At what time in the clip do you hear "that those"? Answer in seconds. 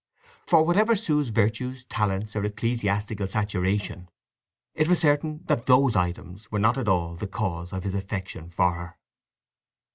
5.45-5.95